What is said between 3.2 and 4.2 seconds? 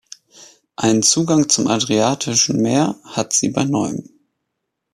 sie bei Neum.